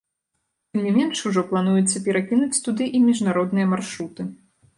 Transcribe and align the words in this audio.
Тым 0.71 0.79
не 0.87 0.93
менш, 0.95 1.17
ужо 1.31 1.43
плануецца 1.51 2.01
перакінуць 2.07 2.61
туды 2.69 2.89
і 2.95 3.03
міжнародныя 3.07 3.71
маршруты. 3.77 4.21